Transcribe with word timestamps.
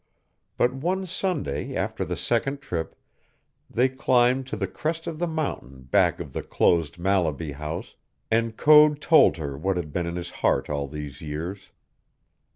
But 0.57 0.73
one 0.73 1.05
Sunday 1.05 1.75
after 1.75 2.03
the 2.03 2.15
second 2.15 2.59
trip 2.59 2.95
they 3.69 3.87
climbed 3.87 4.47
to 4.47 4.57
the 4.57 4.65
crest 4.65 5.05
of 5.05 5.19
the 5.19 5.27
mountain 5.27 5.83
back 5.83 6.19
of 6.19 6.33
the 6.33 6.41
closed 6.41 6.97
Mallaby 6.97 7.51
House, 7.51 7.93
and 8.31 8.57
Code 8.57 8.99
told 8.99 9.37
her 9.37 9.55
what 9.55 9.77
had 9.77 9.93
been 9.93 10.07
in 10.07 10.15
his 10.15 10.31
heart 10.41 10.71
all 10.71 10.87
these 10.87 11.21
years. 11.21 11.69